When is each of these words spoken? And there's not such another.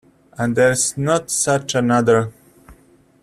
And 0.35 0.55
there's 0.55 0.97
not 0.97 1.29
such 1.29 1.75
another. 1.75 2.33